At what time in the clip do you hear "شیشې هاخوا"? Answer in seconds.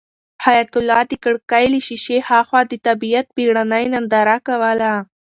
1.87-2.61